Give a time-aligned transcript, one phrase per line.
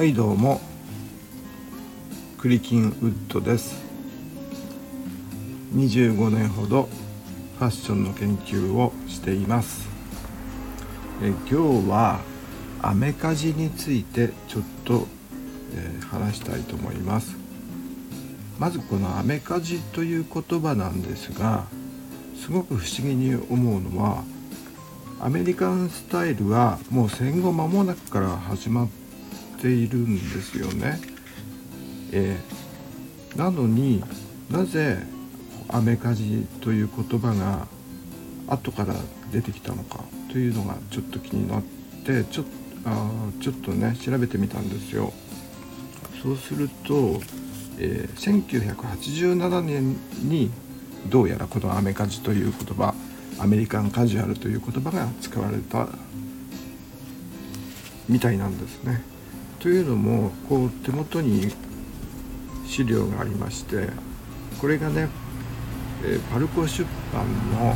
[0.00, 0.62] はいどうも。
[2.38, 3.84] クリキンウッドです。
[5.74, 6.88] 25年ほど
[7.58, 9.86] ファッションの研究をしています。
[11.22, 12.20] え今日は
[12.80, 15.06] アメカジについてちょっと、
[15.74, 17.36] えー、話したいと思います。
[18.58, 21.66] まずこのアメカジという言葉なんですが
[22.42, 24.24] すごく不思議に思うのは
[25.20, 28.88] アメリカンスタイルはもう戦後間もなくから始まっ
[29.60, 31.00] ているんですよね。
[32.12, 34.02] えー、なのに
[34.50, 34.98] なぜ
[35.68, 37.68] アメカジという言葉が
[38.48, 38.94] 後から
[39.30, 41.62] 出てきたのかというのがちょっと気になっ
[42.04, 42.44] てちょ
[42.84, 43.08] あ
[43.40, 45.12] ちょっとね調べてみたんですよ。
[46.22, 47.20] そうすると、
[47.78, 49.96] えー、1987年
[50.28, 50.50] に
[51.08, 52.94] どうやらこのアメカジという言葉
[53.38, 55.88] アメリカンカジュアルという言葉が使われた
[58.08, 59.02] みたいなんですね。
[59.60, 61.52] というのもこう手元に
[62.66, 63.90] 資料がありまして
[64.58, 65.08] これがね、
[66.02, 67.74] え、パルコ出版の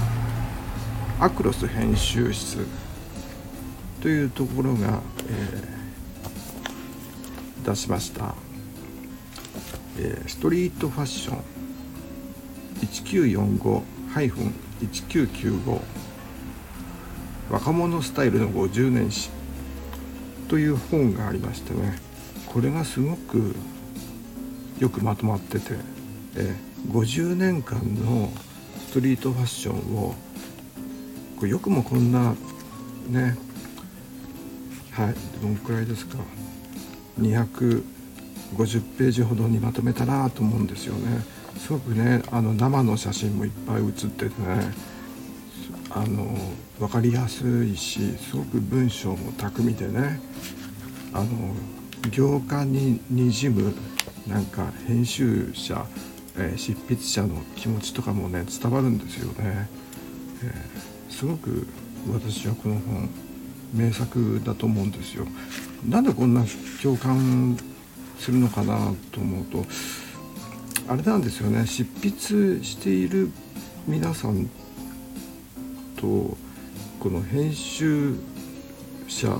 [1.20, 2.66] アクロス編集室
[4.00, 8.34] というところが、えー、出しました、
[9.98, 11.42] えー、ストリートファッション
[14.10, 15.80] 1945-1995
[17.50, 19.43] 若者スタイルの50年史。
[20.54, 21.98] という本がありましてね
[22.46, 23.56] これがすごく
[24.78, 25.74] よくまとまってて、
[26.36, 26.54] え
[26.92, 28.30] 50年間の
[28.86, 30.14] ストリートファッションを
[31.38, 32.36] これよくもこんな
[33.08, 33.36] ね
[34.92, 36.18] はいどのくらいですか
[37.20, 37.82] 250
[38.96, 41.24] ページほどにまとめたなと思うんですよね。
[41.58, 44.72] すごくねあの生の写真もいっぱい写っててね
[45.94, 46.36] あの
[46.80, 50.20] 分かりやすいしすごく文章も巧みでね
[51.12, 51.28] あの
[52.10, 53.72] 行間ににじむ
[54.26, 55.86] なんか編集者、
[56.36, 59.68] えー、執筆者の気持ちとかもね伝わるんですよね、
[60.42, 61.66] えー、すごく
[62.12, 63.08] 私はこの本
[63.72, 65.26] 名作だと思うんですよ。
[65.88, 66.44] なんでこんな
[66.82, 67.56] 共感
[68.18, 69.64] するのかなと思うと
[70.88, 71.66] あれなんですよね。
[71.66, 73.30] 執筆している
[73.86, 74.48] 皆さん
[76.04, 76.36] と
[77.00, 78.14] この編集
[79.08, 79.38] 者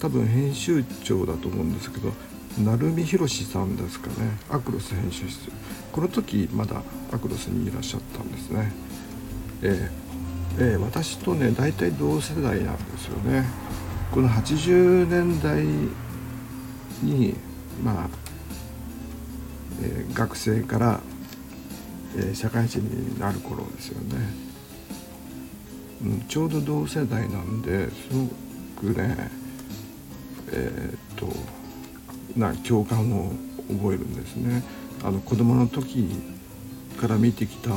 [0.00, 2.12] 多分編集長だと思うんですけど
[2.58, 4.36] 成海宏さんですかね。
[4.50, 5.48] アクロス編集室。
[5.92, 6.82] この時まだ
[7.12, 8.72] アクロスにいらっしゃったんですね。
[9.62, 13.44] えー、えー、私とね大体同世代なんですよね。
[14.10, 15.64] この80年代
[17.02, 17.36] に
[17.84, 18.08] まあ、
[19.82, 21.00] えー、学生から、
[22.16, 24.47] え社会人になる頃ですよね。
[26.02, 28.08] うん、ちょうど同世代なんです
[28.80, 29.30] ごくね
[30.52, 31.26] えー、っと
[32.38, 33.32] な共感を
[33.68, 34.62] 覚えるんですね。
[35.02, 36.08] あの子供の時
[37.00, 37.70] から見てきた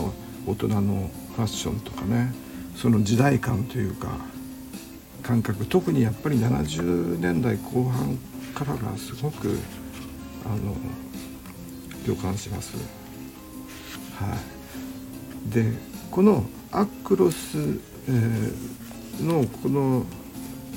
[0.48, 2.34] 大人のファッションとかね
[2.76, 4.18] その時代感というか
[5.22, 8.18] 感覚特にやっぱり70年代後半
[8.56, 9.58] からがすごく
[10.46, 10.76] あの
[12.06, 12.76] 共感します。
[14.18, 14.36] は
[15.48, 15.72] い、で
[16.10, 20.06] このアクロスえー、のこの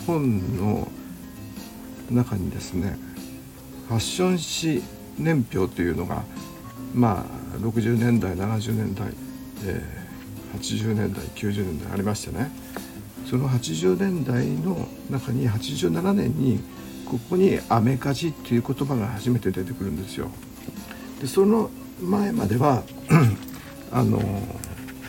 [0.06, 0.88] 本の
[2.10, 2.98] 中にですね
[3.88, 4.82] ファッション誌
[5.18, 6.24] 年表というのが
[6.94, 9.08] まあ60年代70年代、
[9.64, 12.50] えー、80年代90年代ありましてね
[13.28, 16.60] その80年代の中に87年に
[17.06, 20.30] ここに「アメカジ」っていう言葉が初めて出てくるんですよ。
[21.20, 21.70] でその
[22.02, 22.82] 前までは
[23.92, 24.20] あの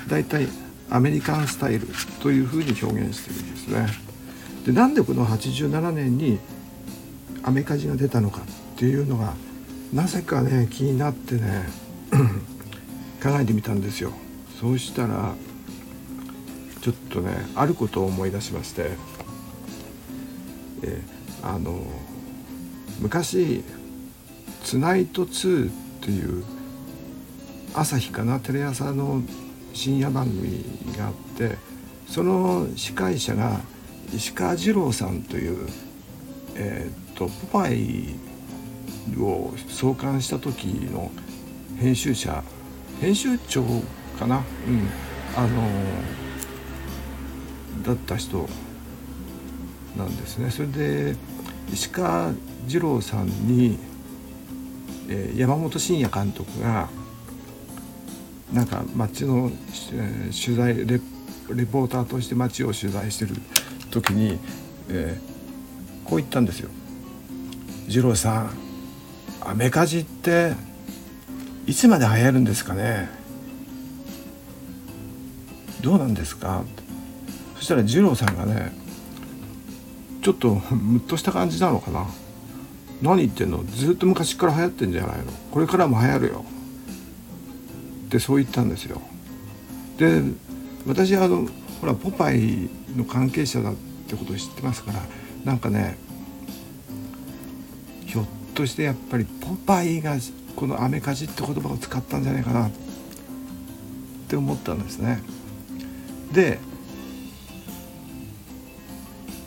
[0.07, 0.47] 大体
[0.89, 1.87] アメリカンスタイル
[2.21, 3.87] というふうに表現してるんですね。
[4.65, 6.39] でなんでこの87年に
[7.43, 9.33] アメカジが出たのかっていうのが
[9.93, 11.69] なぜかね気になってね
[13.21, 14.11] 考えてみたんですよ。
[14.59, 15.35] そうしたら
[16.81, 18.91] ちょっとねあることを思い出しまして、
[20.83, 21.01] え
[21.43, 21.79] あの
[22.99, 23.63] 昔
[24.63, 26.43] 「ツナイト2」っていう
[27.73, 29.21] 朝日かなテレ朝の
[29.75, 30.63] 深夜番組
[30.97, 31.57] があって
[32.07, 33.59] その司会者が
[34.13, 35.67] 石川二郎さんという、
[36.55, 38.15] えー、っとポパイ
[39.19, 41.11] を創刊した時の
[41.77, 42.41] 編集者
[43.01, 43.63] 編集長
[44.17, 44.87] かな、うん、
[45.35, 45.61] あの
[47.83, 48.47] だった人
[49.97, 50.49] なんですね。
[50.49, 51.15] それで
[51.71, 52.31] 石川
[52.67, 53.77] 二郎さんに、
[55.09, 56.89] えー、山本慎也監督が
[58.55, 59.51] なんか街の、
[59.93, 61.01] えー、取材レ
[61.53, 63.35] レポーターとして街を取材してる
[63.91, 64.39] 時に、
[64.89, 66.69] えー、こう言ったんですよ。
[67.89, 68.51] 二郎さん
[69.41, 70.53] アメカジって
[71.67, 73.09] いつまで流行るんですかね？
[75.81, 76.63] どうなんですか？
[77.57, 78.71] そしたら二郎さんがね
[80.23, 82.07] ちょっとムッとした感じなのかな？
[83.01, 83.65] 何言ってんの？
[83.65, 85.25] ずっと昔から流行ってんじゃないの？
[85.51, 86.45] これからも流行るよ。
[88.15, 89.01] ってそう言ったんですよ
[89.97, 90.21] で
[90.87, 91.47] 私あの
[91.81, 93.75] ほらポパイの関係者だっ
[94.07, 95.01] てことを知ってますから
[95.43, 95.97] なんかね
[98.05, 100.15] ひょっとしてやっぱりポパイが
[100.55, 102.71] この「アメカジ」って言葉を使ったんじゃないかなっ
[104.29, 105.21] て思ったんですね。
[106.31, 106.59] で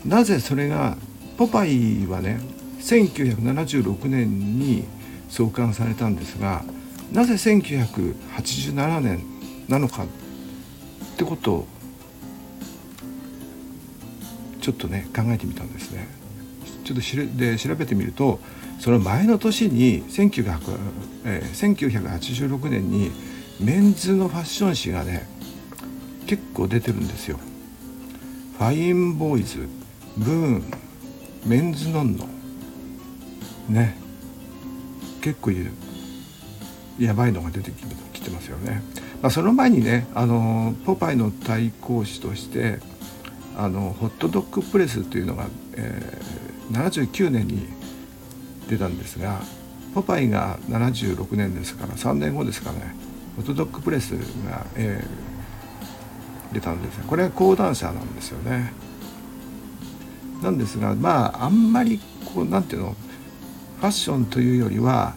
[0.04, 0.96] なぜそれが
[1.38, 2.40] ポパイはね
[2.80, 4.84] 1976年に
[5.28, 6.64] 創刊されたんですが
[7.12, 9.22] なぜ1987年
[9.68, 10.06] なのかっ
[11.16, 11.66] てことを
[14.60, 16.06] ちょっとね考えてみたんですね。
[16.84, 18.40] ちょっとしで調べてみると
[18.78, 20.78] その前の年に1900
[21.24, 23.10] え、1986年に
[23.60, 25.28] メンズのファッション誌がね
[26.26, 27.38] 結構出てるんですよ。
[28.58, 29.68] ファインボーイズ
[30.16, 30.64] ブーン
[31.46, 32.26] メンズノンノ
[33.68, 33.96] ね
[35.20, 35.72] 結構いる
[36.98, 37.70] やばいのが出て
[38.12, 38.82] きてますよね。
[39.22, 42.78] まあ、その前にねあのポパイの対抗誌として
[43.56, 47.66] あのホットドッグプレスというのが、えー、79年に
[48.68, 49.40] 出たんですが
[49.94, 52.94] ポパイが76年ですから3年後ですかね
[53.36, 58.72] ホットドッグプレスが、えー、出たんですがこれは講談社なんですよね。
[60.42, 62.00] なんですがまああんまり
[62.32, 62.96] こうなんていうの
[63.80, 65.16] ファッションというよりは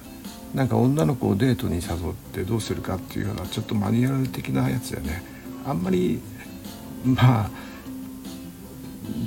[0.53, 5.24] なんか女の子をデートに誘ってどうするかっていうようなちょっとマニュアル的なやつでね。
[5.65, 6.19] あんまり
[7.06, 7.50] まあ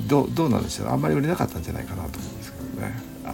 [0.07, 0.89] どどうなんでしょう。
[0.89, 2.99] あんまり売れなかったんじゃないかなと思うんですけどね。
[3.25, 3.33] あ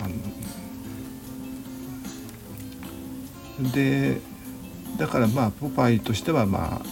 [3.60, 4.22] ので
[4.98, 6.86] だからまあポパイとしてはまあ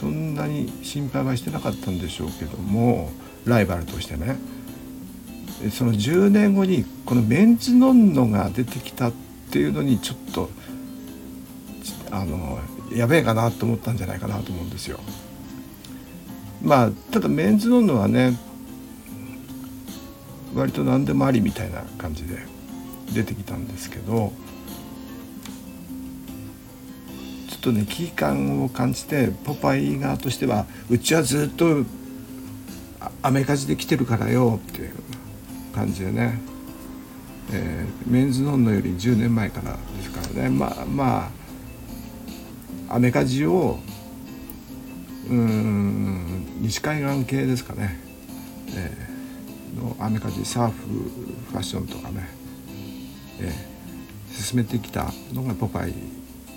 [0.00, 3.10] そんなに心配はしてなかったんでしょうけども
[3.44, 4.38] ライバルとしてね。
[5.70, 9.12] その10年後にこのメンズノンノが出てきたっ
[9.54, 10.50] ていうのにちょっと
[12.10, 12.58] あの
[12.92, 14.98] やべえかなと思ったんじゃないかなと思うんですよ。
[16.60, 18.36] まあただメンズノンノはね
[20.56, 22.38] 割と何でもありみたいな感じで
[23.12, 24.32] 出てきたんですけど
[27.48, 31.84] ちょっとね危機感を感じてポパイ側としてはうちはずっと
[33.22, 34.94] アメカジで来てるからよっていう
[35.76, 36.40] 感じでね、
[37.52, 40.50] えー、メンズノンノより10年前からですからね。
[40.50, 41.30] まあま
[42.88, 43.78] あアメカジを
[45.28, 47.98] うん西海岸系ですかね、
[48.76, 50.86] えー、のアメカジサーフ
[51.50, 52.28] ファッションとかね、
[53.40, 55.94] えー、進めてきたのがポパイ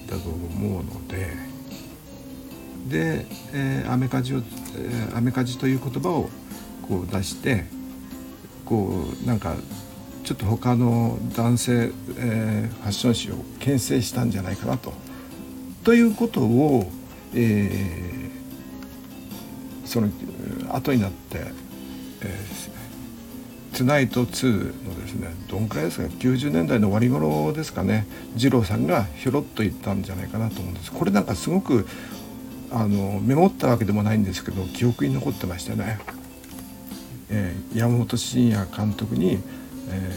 [0.10, 1.58] だと思うので。
[2.88, 6.30] で、えー、アメカジを、えー、アメカジという言葉を
[6.88, 7.66] こう出して
[8.66, 9.56] こうなんか
[10.28, 11.72] ちょっと他の男性、
[12.18, 14.92] えー、ファッション誌を牽制したんじゃないかなと。
[15.86, 16.92] ということを、
[17.34, 20.10] えー、その
[20.74, 21.46] 後になって、
[22.20, 28.06] えー、トゥナイト2のですねどんくらいですか？90年代の終わり頃ですかね
[28.36, 31.88] 二郎さんがひょろっと言ったんじゃないかなと思うんですこれなんかすごく
[32.70, 36.00] あのメモったわけでもないんですけど記憶に残ってましたね。
[37.30, 39.40] えー、山本慎也監督に、
[39.90, 40.12] え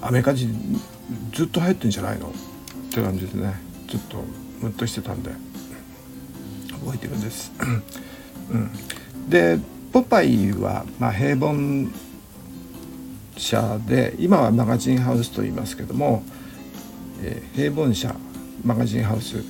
[0.00, 0.48] ー「アメリカジ
[1.32, 2.32] ずっと流行ってんじゃないの?」っ
[2.90, 3.54] て感じでね
[3.88, 4.16] ちょっと
[4.62, 5.30] ムッとしてたんで
[6.84, 7.52] 覚えてるんです。
[8.50, 8.70] うん、
[9.28, 9.58] で
[9.92, 11.88] ポパイは、まあ、平凡
[13.36, 16.22] 社で今はマガジンハウスと言いますけども、
[17.22, 18.14] えー、平凡社
[18.64, 19.42] マガジンハウス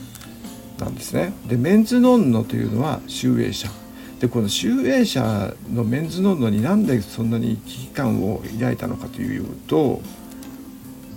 [0.78, 1.32] なんですね。
[1.46, 3.70] でメンズノンノというのは集英社
[4.20, 10.02] でこの集英社のメンズノンノになんでそんなに危機感を抱いたのかというと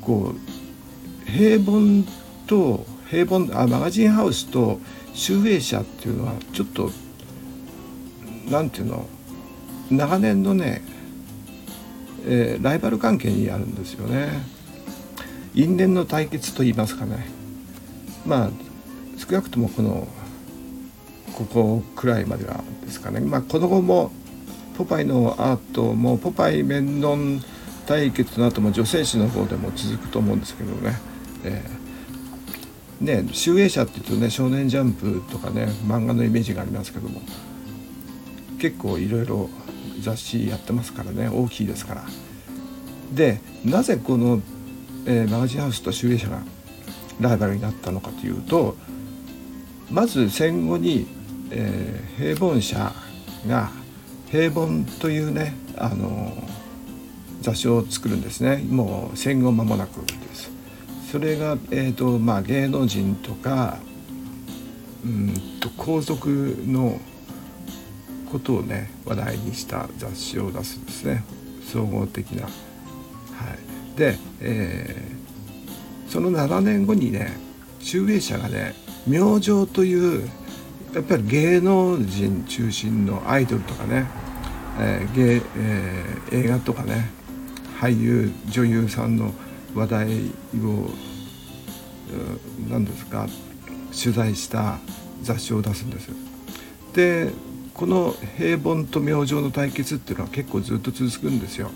[0.02, 0.34] こ
[1.28, 2.06] う平凡
[2.48, 4.80] と平凡あマガジンハウスと
[5.14, 6.92] 集英社っていうのはちょっと
[8.50, 9.06] なんていうの
[9.92, 10.82] 長年のね、
[12.26, 14.30] えー、ライバル関係にあるんですよね。
[15.54, 17.28] 因縁の対決と言いますかね
[18.26, 18.50] まあ
[19.18, 20.08] 少なくともこの
[21.34, 24.12] ここくらいまではですかねまあこの後も
[24.78, 27.42] ポパイのアートもポパイ面論
[27.86, 30.98] 対決の後も女性誌の方でも続くと思うんですけどね。
[31.44, 37.22] えー、ね集英社っていうとね「少年ジャンプ」とかね漫画のイメージがありますけども
[38.60, 39.50] 結構いろいろ
[40.02, 42.04] 雑誌やってますからね大きいですから。
[43.14, 44.42] でなぜこの
[45.06, 46.42] えー、マガジンハウスと集英社が
[47.20, 48.76] ライバルになったのかというと
[49.90, 51.06] まず戦後に、
[51.52, 52.94] えー、平凡社
[53.48, 53.70] が
[54.30, 56.34] 平凡というねあの
[57.42, 58.64] 雑誌を作るんですね。
[58.70, 60.50] もう戦後間もなくです。
[61.12, 63.78] それが、えーとまあ、芸能人とか
[65.06, 67.00] うんと皇族の
[68.32, 71.24] ことをね話題にした雑誌を出すんですね。
[71.72, 72.46] 総合的な。
[72.46, 72.50] は
[73.96, 77.38] い、で、えー、その7年後にね
[77.80, 78.74] 集英社がね
[79.06, 80.30] 明星という
[80.94, 84.06] やっぱり芸能人中心のアイドルとかね、
[84.80, 87.10] えー芸えー、映画とかね
[87.80, 89.34] 俳優女優さんの
[89.74, 90.08] 話題
[90.64, 90.90] を
[92.70, 93.28] 何ですか
[93.92, 94.78] 取材した
[95.24, 96.10] 雑誌を出すんです。
[96.94, 97.32] で
[97.74, 101.72] この平凡と明星の対決っていうのは結構ずっと続くんですよ。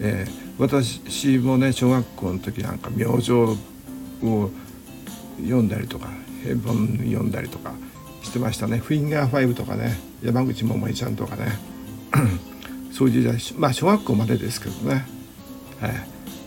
[0.00, 3.56] えー、私もね小学校の時なんか明星を
[5.38, 6.08] 読んだりとか
[6.42, 7.74] 平凡読んだりとか
[8.32, 8.78] してましたね。
[8.78, 11.58] フィンガー5とかね山口百恵ちゃんとかね。
[12.90, 15.06] そういう時代まあ小学校までですけどね、
[15.80, 15.92] はい、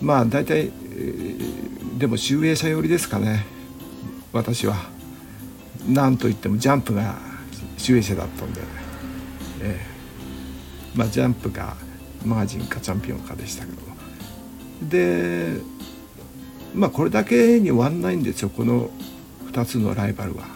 [0.02, 3.46] まあ大体、えー、でも集英社寄りですかね。
[4.34, 4.76] 私は。
[5.88, 7.16] なんといってもジャンプが
[7.78, 8.62] 集英社だったんで、
[9.62, 11.76] えー、まあジャンプが
[12.26, 13.78] マージンかチャンピオンかでしたけど
[14.90, 15.60] で
[16.74, 18.50] まあこれだけに終わんないんですよ。
[18.50, 18.90] この
[19.52, 20.55] 2つのライバルは。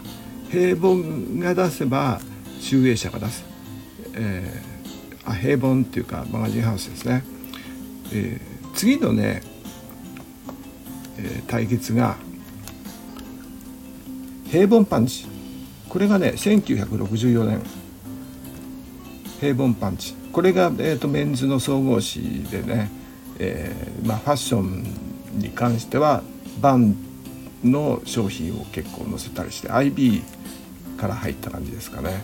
[0.50, 2.20] 平凡が出せば
[2.58, 3.44] 集英社が出す、
[4.14, 7.24] えー、あ平凡っていうかマガジンハウスですね。
[8.12, 9.42] えー、次のね、
[11.18, 12.16] えー、対決が
[14.46, 15.26] 平凡パンチ。
[15.88, 17.62] これがね1964年。
[19.40, 20.14] 平凡パンチ。
[20.32, 22.90] これが、えーと、メンズの総合誌でね、
[23.38, 24.84] えーまあ、ファッション
[25.38, 26.22] に関しては
[26.60, 27.09] バン
[27.64, 30.22] の商品を結構載せたりして IB
[30.96, 32.22] から入った感じですかね。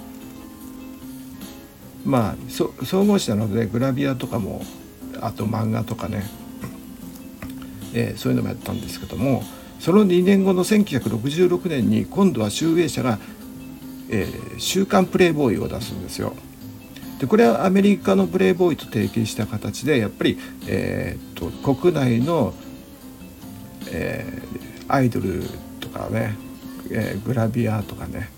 [2.05, 4.63] まあ総合誌なのでグラビアとかも
[5.21, 6.25] あと漫画とかね、
[7.93, 9.43] えー、そういうのもやったんですけども
[9.81, 13.19] その2年後の1966年に今度は集英社が
[14.09, 16.35] 「えー、週刊プレイボーイ」を出すんですよ。
[17.19, 22.53] でこれはアメリカのプレイボーイと提携した形でやっぱり、えーと、と国内の、
[23.91, 25.43] えー、アイドル
[25.81, 26.37] とかね、
[26.91, 28.31] えー、グラビアとかね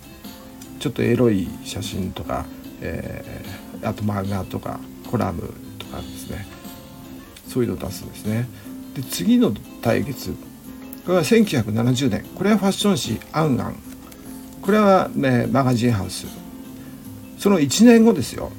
[0.79, 2.45] ちょっとエロい写真とか、
[2.81, 4.79] えー、あと漫画とか
[5.09, 6.45] コラムとかですね。
[7.47, 8.47] そういうのを出すんですね。
[8.95, 10.35] で次の対決
[11.05, 12.23] これは1970年。
[12.35, 13.75] これはファッション誌「アンアン」
[14.61, 16.27] これは、ね、マガジンハウス。
[17.37, 18.51] その1年後ですよ。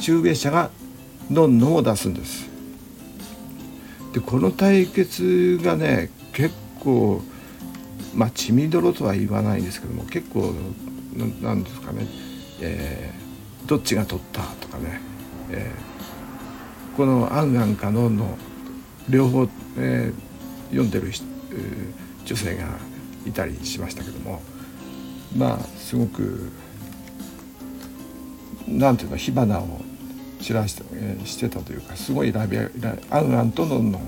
[0.00, 0.70] 中米社が
[1.30, 2.46] 「ノンノン」を出すんです。
[4.12, 7.22] でこの対決がね結構
[8.14, 10.54] まあ血みどろとは言わないんですけども結構
[11.42, 12.06] なんですかね、
[12.60, 15.00] えー、どっちが取ったとかね、
[15.50, 18.36] えー、この「アンアン」か「ノンノン」
[19.08, 19.48] 両方、
[19.78, 21.12] えー、読んでる
[22.24, 22.64] 女性が
[23.26, 24.40] いたりしましたけども。
[25.36, 26.52] まあすごく
[28.68, 29.80] なんていうの火花を
[30.40, 32.68] 散らして,、えー、してたというかすごいラビア
[33.10, 34.02] アンアンとノンノン、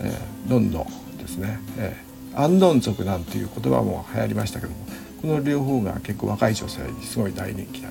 [0.00, 0.86] えー、ノンノ
[1.32, 4.78] ですね、えー、アンノン族なんていう言葉も流行りましたけども
[5.20, 7.88] この両方が結構若い女性にすごい大人気で、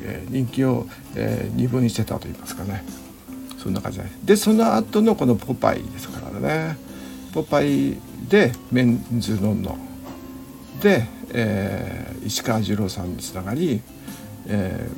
[0.00, 2.84] えー、人気を、えー、二分にしてたと言いますかね。
[3.56, 4.04] そんな感じで。
[4.24, 6.76] でその後のこの「ポパイ」ですからね。
[7.32, 7.96] ポパイ
[8.28, 9.78] でメンズノンノ。
[10.82, 13.80] で、えー、石川次郎さんにつながり、
[14.48, 14.88] え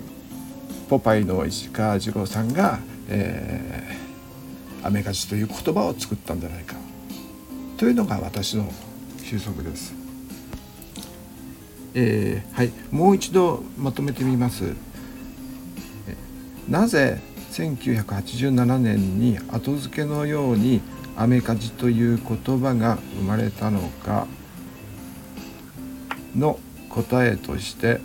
[0.86, 2.78] ー、ポパイの石川次郎さんが、
[3.10, 6.76] えー、アメカジという言葉を作ったんじゃないか。
[7.76, 8.70] というのが私の
[9.22, 9.94] 収束です。
[11.94, 14.74] えー、はいもう一度まとめてみます。
[16.68, 17.20] なぜ
[17.52, 20.80] 1987年に後付けのように
[21.16, 24.26] アメカジという言葉が生まれたのか
[26.36, 28.00] の答えとして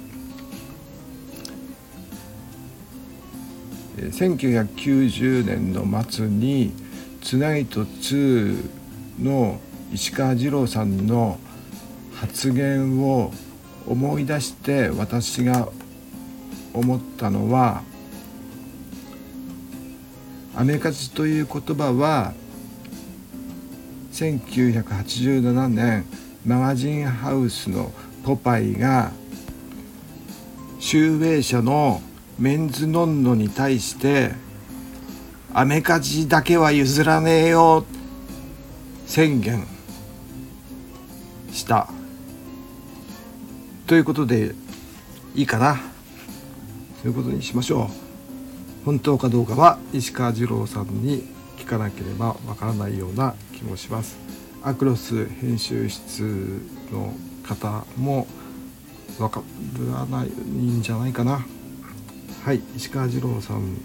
[3.98, 6.72] 1990年の末に
[7.22, 8.70] 「つないと2」
[9.22, 9.60] の
[9.94, 11.40] 石川二郎さんの
[12.14, 13.32] 発言を
[13.88, 15.70] 思い出して私が
[16.74, 17.82] 思ったのは
[20.56, 22.34] 「アメカジ」という言葉は
[24.14, 26.06] 1987年
[26.46, 27.92] マガジンハウスの
[28.24, 29.12] ポパイが
[30.80, 32.02] 集英社の
[32.38, 34.32] メンズノンノに対して
[35.54, 37.86] アメカジだけは譲らねえよ
[39.10, 39.66] 宣言
[41.52, 41.90] した。
[43.88, 44.54] ということで
[45.34, 45.78] いいかな。
[47.02, 48.86] そういうことにしましょう。
[48.86, 51.24] 本当かどうかは石川二郎さんに
[51.58, 54.16] 聞かなければわからないような気もします。
[54.62, 56.62] アクロス編集室
[56.92, 57.12] の
[57.44, 58.28] 方も
[59.18, 59.42] わか
[59.92, 61.44] らないんじゃないかな。
[62.44, 63.76] はい石川二郎さん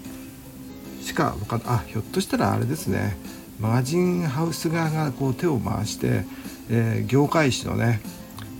[1.01, 3.17] しか分かんあひょっとしたらあれですね。
[3.59, 6.25] マガジンハウス側がこう手を回して、
[6.69, 8.01] えー、業界紙のね、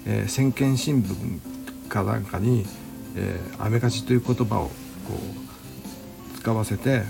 [0.05, 2.65] えー、先見新聞かなんかに
[3.15, 4.71] 「えー、アメカジ」という言葉をこ
[6.33, 7.03] う使わせて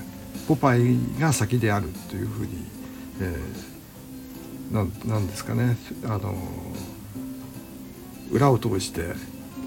[0.47, 2.65] ポパイが先であるというふうに、
[3.21, 6.35] えー、なんですかねあの
[8.31, 9.13] 裏を通して、えー、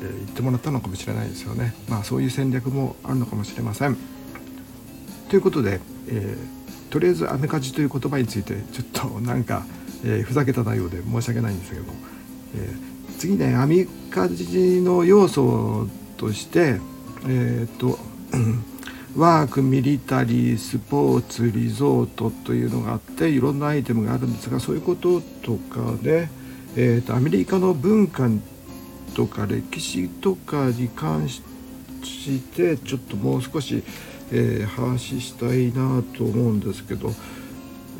[0.00, 1.74] 言ってもらったのかもしれないですよね。
[1.88, 3.96] まあそういう戦略もあるのかもしれません。
[5.28, 6.57] ということで、えー
[6.90, 9.64] とりあえず「アメカジ」という言葉についてちょっとなんか、
[10.04, 11.92] えー、ふざけた内容で申し訳ないんですけども、
[12.54, 16.80] えー、次ねアメカジの要素として
[17.26, 17.98] えっ、と
[19.16, 26.28] ワークミリタリースポーツリゾートというのがあっていろんなアイテムがあるんですがそういうこととかで、
[26.76, 28.28] えーと、アメリカの文化
[29.14, 31.42] とか歴史とかに関し
[32.54, 33.82] てちょっともう少し
[34.30, 37.12] えー、話したいなと思うんですけど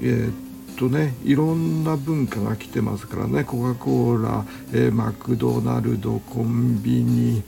[0.00, 3.44] えー、っとねいろんな文化が来てますからね。
[3.44, 7.42] コカ・コーラ、えー、マクドナルドコンビニ、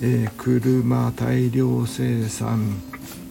[0.00, 2.80] え車大量生産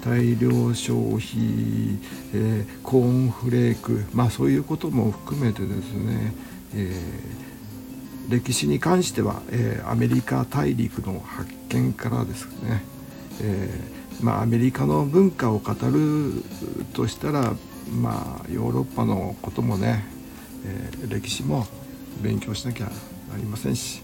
[0.03, 1.99] 大量消費、
[2.33, 6.33] えコーンフレークまあそういうことも含めてですね、
[6.75, 6.95] え
[8.29, 12.83] 歴史に関しては、えアメリカ大陸の発見からですね、
[13.41, 16.43] えーまあ、アメリカの文化を語る
[16.93, 17.55] としたら、
[17.91, 20.05] まあ、ヨーロッパのこともね、
[20.65, 21.65] えー、歴史も
[22.21, 22.91] 勉強しなきゃな
[23.37, 24.03] りませんし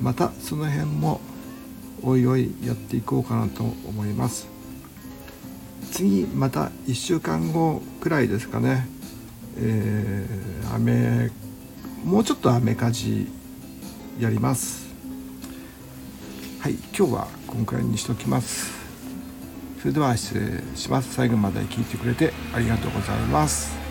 [0.00, 1.20] またその辺も
[2.02, 4.48] おいおいやっていこうかなと思います。
[5.92, 8.88] 次また1週間後くらいですかね、
[9.58, 11.30] えー、雨
[12.04, 13.28] もうちょっと雨かじ
[14.18, 14.88] やります。
[16.58, 18.81] はい今日はこんくらいにしときます。
[19.82, 21.12] それでは失礼します。
[21.12, 23.81] 最後まで聞いてくれてありがとうございます。